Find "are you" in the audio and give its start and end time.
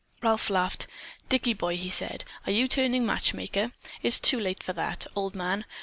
2.47-2.67